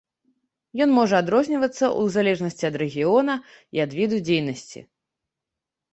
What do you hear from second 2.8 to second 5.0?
рэгіёна і ад віду дзейнасці.